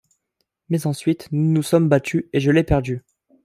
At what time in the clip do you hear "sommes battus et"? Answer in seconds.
1.61-2.39